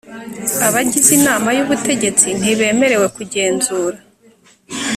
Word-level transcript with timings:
abagize 0.67 1.09
inama 1.19 1.49
y 1.57 1.61
ubutegetsi 1.63 2.27
ntibemerewe 2.39 3.07
kugenzura 3.15 3.97